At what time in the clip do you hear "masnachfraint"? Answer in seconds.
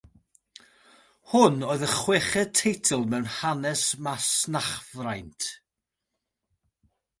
4.07-5.49